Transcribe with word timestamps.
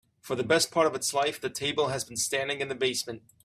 For 0.19 0.35
the 0.35 0.43
best 0.43 0.71
part 0.71 0.87
of 0.87 0.95
its 0.95 1.13
life, 1.13 1.39
the 1.39 1.47
table 1.51 1.89
has 1.89 2.03
been 2.03 2.17
standing 2.17 2.59
in 2.59 2.69
the 2.69 2.73
basement. 2.73 3.21